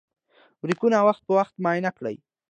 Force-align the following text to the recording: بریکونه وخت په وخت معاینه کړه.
بریکونه 0.61 0.97
وخت 1.07 1.21
په 1.27 1.33
وخت 1.39 1.53
معاینه 1.63 1.91
کړه. 1.97 2.11